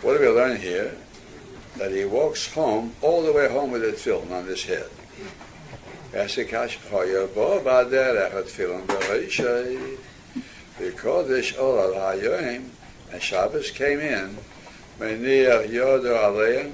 [0.00, 0.96] What do we learn here?
[1.76, 4.88] That he walks home, all the way home with a tefillin on his head.
[13.12, 14.38] And Shabbos came in,
[14.98, 16.72] Meniach Yodo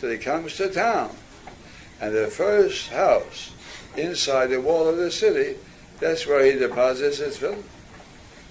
[0.00, 1.16] till he comes to town.
[2.00, 3.52] And the first house
[3.96, 5.56] inside the wall of the city,
[6.00, 7.62] that's where he deposits his tefillin.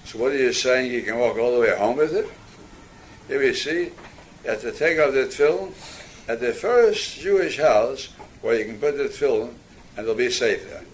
[0.04, 0.90] So what are you saying?
[0.90, 2.26] You can walk all the way home with it?
[3.28, 3.92] Here we see,
[4.44, 5.72] at the take out the tefillin
[6.28, 8.08] at the first Jewish house
[8.40, 9.54] where you can put the tefillin
[9.96, 10.84] and it'll be safe there.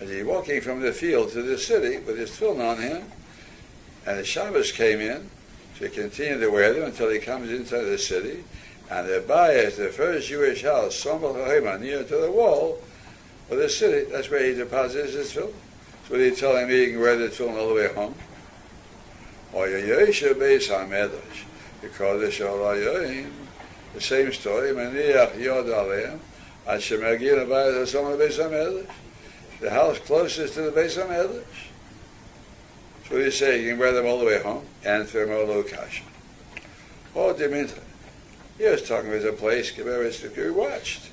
[0.00, 3.04] As he's walking from the field to the city with his tefillin on him,
[4.06, 5.30] and the Shabbos came in,
[5.78, 8.42] so he continued to wear them until he comes into the city,
[8.92, 11.32] and the Bayis, the first Jewish house, Somal
[11.80, 12.78] near to the wall
[13.50, 15.54] of the city, that's where he deposits his tefillin.
[16.06, 16.84] So what are you telling me?
[16.84, 18.14] You can wear the tefillin all the way home?
[19.54, 21.44] Or Yosha Beis HaMedrash,
[21.80, 22.20] because
[23.94, 26.18] the same story, Maniach Yod Aleim,
[26.66, 28.90] Ad Shemagir Bayis HaSomal Beis HaMedrash
[29.62, 31.68] the house closest to the base of Medrash.
[33.08, 36.02] So you say you can wear them all the way home, and thermolo kasha.
[37.14, 37.80] Oh, Demeter.
[38.62, 41.10] He was talking about a place where it's to be watched.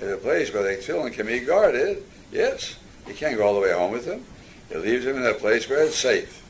[0.00, 2.74] In a place where the children can be guarded, yes,
[3.06, 4.24] he can't go all the way home with them.
[4.68, 6.42] He leaves them in a place where it's safe.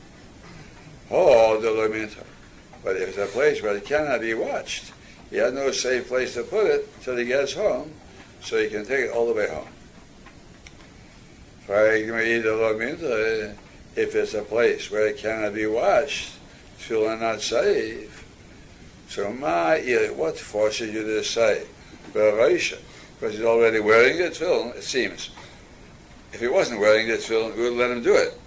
[1.11, 2.23] Oh, the Demeter.
[2.83, 4.91] But if it's a place where it cannot be watched,
[5.29, 7.93] he has no safe place to put it until he gets home,
[8.41, 9.67] so he can take it all the way home.
[13.95, 16.31] If it's a place where it cannot be washed,
[16.79, 18.25] tefillin not safe.
[19.09, 21.65] So my, ear, what forces you to say
[22.13, 25.31] Because he's already wearing the tefillin, it seems.
[26.31, 28.39] If he wasn't wearing the tefillin, we would let him do it.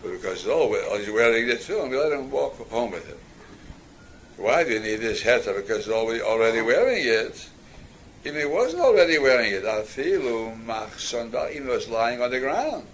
[0.00, 3.18] But because he's always wearing the tefillin, we let him walk home with it.
[4.36, 5.56] Why do you need this heter?
[5.56, 7.48] Because he's already wearing it.
[8.22, 12.86] If he wasn't already wearing it, afilu machson, even though it's lying on the ground.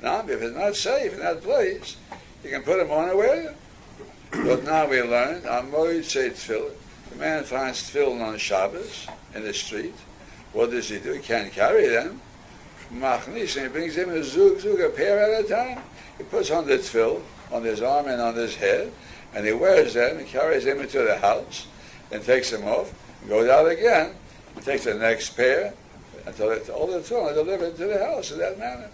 [0.00, 1.96] Now, if it's not safe in that place,
[2.44, 3.56] you can put him on and wear it.
[4.44, 6.74] But now we learned, Amoid uh, say tefillin.
[7.08, 9.94] The man finds tefillin on Shabbos in the street.
[10.52, 11.14] What does he do?
[11.14, 12.20] He can't carry them.
[12.92, 15.82] Machnis, and he brings him a zug, zug, a pair at a time.
[16.18, 18.92] He puts on the tefillin on his arm and on his head,
[19.34, 21.66] and he wears them, he carries them into the house,
[22.12, 24.14] and takes them off, and goes out again,
[24.56, 25.72] he takes the next pair
[26.26, 28.90] until all the tefillin delivered to the house in that manner.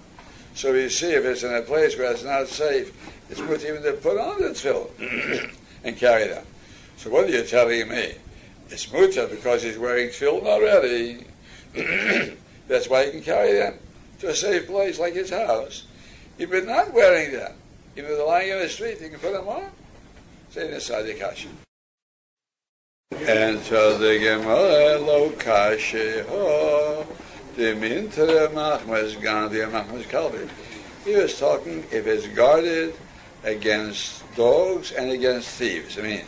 [0.54, 2.92] So you see, if it's in a place where it's not safe,
[3.30, 5.54] it's worth even to put on the tefillin
[5.84, 6.44] and carry them.
[6.96, 8.14] So what are you telling me?
[8.68, 11.24] It's mutter because he's wearing tefillin already.
[12.68, 13.74] That's why he can carry them
[14.20, 15.86] to a safe place like his house.
[16.38, 17.54] If he's not wearing them,
[17.96, 19.70] if they're lying in the street, he can put them on.
[20.50, 21.48] Say inside the kasha.
[23.12, 27.06] And so the Gemara lo kashe ho
[27.56, 30.48] the mintre machmas gandhi machmas kalbi.
[31.04, 32.94] He was talking if it's guarded
[33.44, 35.98] against dogs and against thieves.
[35.98, 36.24] I mean,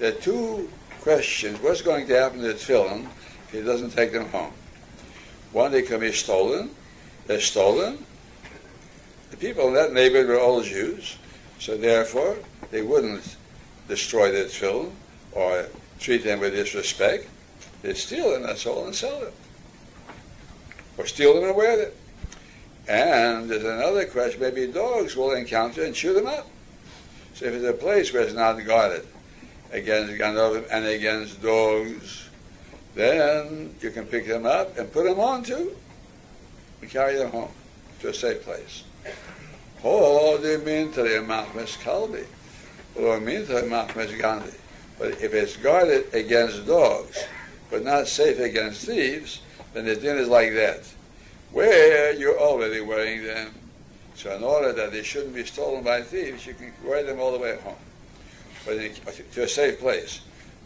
[0.00, 1.60] are two questions.
[1.60, 3.06] What's going to happen to the tefillin
[3.48, 4.52] if he doesn't take them home?
[5.52, 6.70] One, they can be stolen.
[7.26, 8.04] They're stolen.
[9.30, 11.16] The people in that neighborhood were all Jews,
[11.58, 12.36] so therefore
[12.70, 13.36] they wouldn't
[13.88, 14.92] destroy the tefillin
[15.32, 15.66] or
[15.98, 17.28] treat them with disrespect,
[17.82, 19.32] they steal them, that's all, and sell them.
[20.98, 21.92] Or steal them and wear them.
[22.88, 26.48] And there's another question, maybe dogs will encounter and chew them up.
[27.34, 29.06] So if it's a place where it's not guarded
[29.70, 32.28] against and against dogs,
[32.94, 35.76] then you can pick them up and put them on too
[36.80, 37.52] and carry them home
[38.00, 38.84] to a safe place.
[39.84, 40.38] Oh, oh
[44.18, 44.54] Gandhi.
[44.98, 47.24] But if it's guarded against dogs,
[47.70, 49.40] but not safe against thieves,
[49.72, 50.82] then the din is like that.
[51.52, 53.54] Where you're already wearing them.
[54.14, 57.32] So in order that they shouldn't be stolen by thieves, you can wear them all
[57.32, 57.74] the way home.
[58.64, 58.94] But in,
[59.32, 60.20] to a safe place.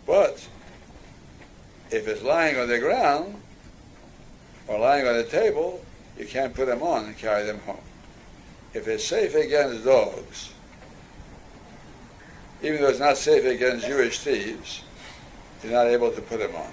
[0.07, 0.47] But
[1.91, 3.35] if it's lying on the ground
[4.69, 5.85] or lying on the table,
[6.19, 7.81] you can't put them on and carry them home.
[8.75, 10.53] If it's safe against dogs,
[12.63, 14.83] even though it's not safe against Jewish thieves,
[15.63, 16.71] you're not able to put them on.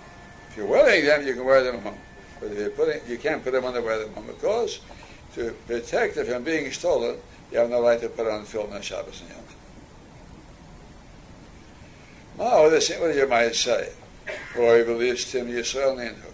[0.49, 1.97] If you're wearing them, you can wear them home.
[2.43, 4.81] But if you're putting, you can't put them on the home because
[5.35, 7.17] to protect it from being stolen,
[7.51, 9.39] you have no right to put on tefillin on Shabbos and Yom.
[12.37, 13.93] Now, this what you might say.
[14.57, 16.31] Roy believes Tim Yisrael Ninhu.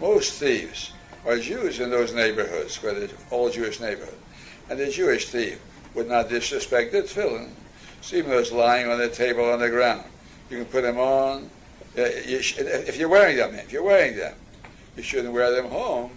[0.00, 0.92] Most thieves
[1.24, 4.18] are Jews in those neighborhoods, where the all Jewish neighborhood.
[4.68, 5.60] And the Jewish thief
[5.94, 7.50] would not disrespect the tefillin.
[8.12, 10.04] Even though it's lying on the table on the ground,
[10.50, 11.48] you can put them on.
[11.96, 14.34] Uh, you if you're wearing them, if you're wearing them,
[14.96, 16.10] you shouldn't wear them home.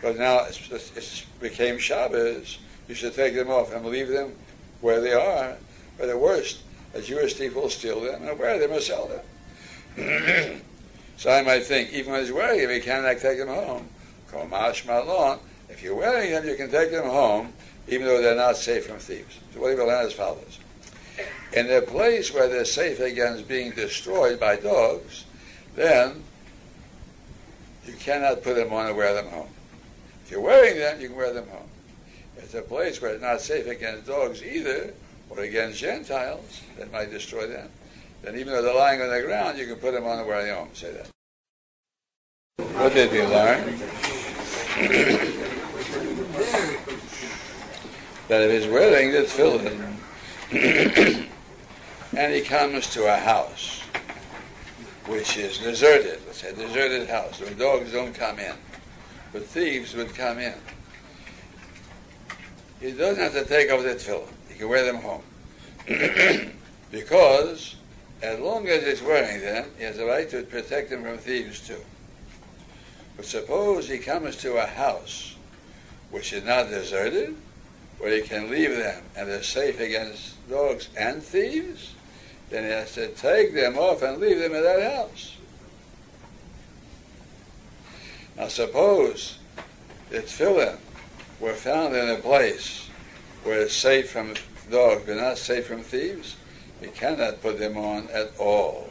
[0.00, 2.58] But now it's, it's became Shabbos.
[2.88, 4.34] You should take them off and leave them
[4.80, 5.56] where they are.
[5.98, 6.62] Or the worst,
[6.94, 10.60] a Jewish thief will steal them and wear them or sell them.
[11.16, 13.88] so I might think, even when he's wearing them, he cannot take them home.
[14.30, 15.40] Komash malon.
[15.68, 17.52] If you're wearing them, you can take them home,
[17.88, 19.38] even though they're not safe from thieves.
[19.52, 20.60] So what he will learn as follows.
[21.52, 25.24] In a place where they're safe against being destroyed by dogs,
[25.74, 26.22] then
[27.86, 29.48] you cannot put them on and wear them home.
[30.24, 31.68] If you're wearing them, you can wear them home.
[32.36, 34.92] If it's a place where it's not safe against dogs either,
[35.30, 37.70] or against Gentiles that might destroy them,
[38.22, 40.44] then even though they're lying on the ground, you can put them on and wear
[40.44, 40.68] them home.
[40.74, 41.08] Say that.
[42.76, 43.78] What did we learn?
[48.28, 49.94] that if he's wearing the tefillin,
[52.18, 53.80] and he comes to a house
[55.06, 58.56] which is deserted, let's say deserted house, where dogs don't come in,
[59.32, 60.54] but thieves would come in.
[62.80, 64.26] He doesn't have to take off the tefillin.
[64.48, 65.22] He can wear them home.
[66.90, 67.76] because
[68.20, 71.64] as long as he's wearing them, he has a right to protect them from thieves
[71.64, 71.84] too.
[73.16, 75.36] But suppose he comes to a house
[76.10, 77.36] which is not deserted,
[77.98, 81.94] where he can leave them and they're safe against dogs and thieves,
[82.50, 85.36] then he has to take them off and leave them in that house.
[88.36, 89.38] Now suppose
[90.10, 90.78] the tefillin
[91.40, 92.88] were found in a place
[93.44, 94.34] where it's safe from
[94.70, 96.36] dogs but not safe from thieves,
[96.80, 98.90] he cannot put them on at all.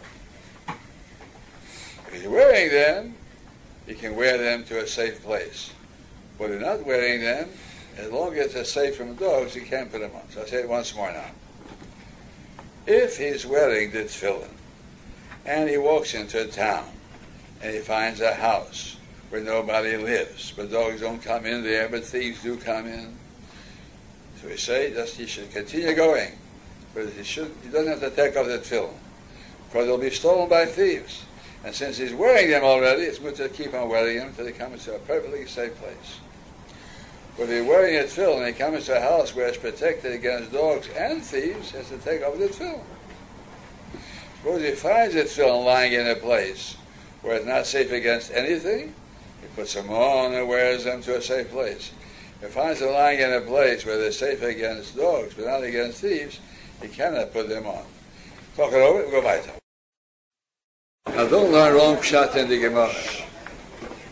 [2.08, 3.16] If he's wearing them,
[3.86, 5.72] he can wear them to a safe place.
[6.38, 7.50] But if not wearing them,
[7.98, 10.30] as long as they're safe from dogs, he can't put them on.
[10.30, 11.32] So I'll say it once more now.
[12.88, 14.48] If he's wearing the tefillin,
[15.46, 16.90] and he walks into a town,
[17.62, 18.96] and he finds a house
[19.30, 23.14] where nobody lives, but dogs don't come in there, but thieves do come in.
[24.42, 26.32] So we say that he should continue going,
[26.96, 28.94] but he should he doesn't have to take off the tefillin,
[29.68, 31.26] because they'll be stolen by thieves.
[31.66, 34.54] And since he's wearing them already, it's good to keep on wearing them until he
[34.54, 36.20] comes to a perfectly safe place.
[37.38, 40.12] But if he's wearing a tefillin and he comes to a house where it's protected
[40.12, 42.82] against dogs and thieves, has to take off the tefillin.
[44.38, 46.78] Suppose he finds a tefillin lying in a place
[47.22, 48.94] where it's not safe against anything,
[49.42, 51.92] he puts them on and wears them to a safe place.
[52.42, 55.64] If he finds them lying in a place where they're safe against dogs but not
[55.64, 56.40] against thieves,
[56.82, 57.84] he cannot put them on.
[58.56, 59.52] Talk it over, go weiter.
[61.08, 62.94] Now don't learn wrong in the Gemara.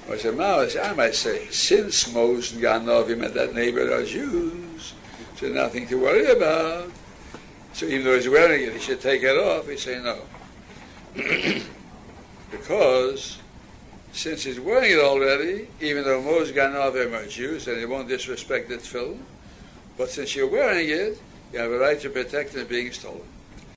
[0.09, 4.93] I said, Maoris, I might say, since most Ganovim at that neighbor are Jews,
[5.35, 6.91] so nothing to worry about.
[7.73, 9.67] So even though he's wearing it, he should take it off.
[9.67, 10.21] He say no.
[12.51, 13.39] because
[14.13, 18.69] since he's wearing it already, even though most Ganovim are Jews, and he won't disrespect
[18.69, 19.19] that tefillin,
[19.97, 21.19] but since you're wearing it,
[21.51, 23.21] you have a right to protect it being stolen.